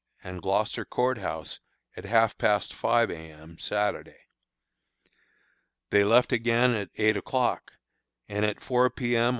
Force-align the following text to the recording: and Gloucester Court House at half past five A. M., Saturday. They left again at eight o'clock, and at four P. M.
and 0.23 0.41
Gloucester 0.41 0.83
Court 0.83 1.19
House 1.19 1.59
at 1.95 2.05
half 2.05 2.35
past 2.39 2.73
five 2.73 3.11
A. 3.11 3.15
M., 3.17 3.59
Saturday. 3.59 4.17
They 5.91 6.03
left 6.03 6.31
again 6.33 6.73
at 6.73 6.89
eight 6.95 7.15
o'clock, 7.17 7.73
and 8.27 8.43
at 8.43 8.63
four 8.63 8.89
P. 8.89 9.15
M. 9.15 9.29